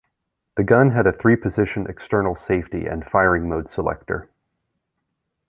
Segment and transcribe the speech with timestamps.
[0.57, 4.29] The gun had a three-position external safety and firing mode selector.